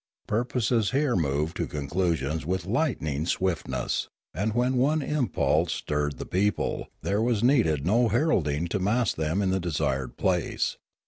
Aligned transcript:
Purposes 0.25 0.89
here 0.89 1.15
moved 1.15 1.55
to 1.57 1.67
conclusions 1.67 2.43
with 2.43 2.65
light 2.65 3.03
ning 3.03 3.27
swiftness, 3.27 4.09
and 4.33 4.55
when 4.55 4.77
one 4.77 5.03
impulse 5.03 5.73
stirred 5.73 6.17
the 6.17 6.25
people, 6.25 6.87
there 7.03 7.21
was 7.21 7.43
needed 7.43 7.85
no 7.85 8.07
heralding 8.07 8.67
to 8.69 8.79
mass 8.79 9.13
them 9.13 9.43
in 9.43 9.51
the 9.51 9.59
desired 9.59 10.17
place. 10.17 10.77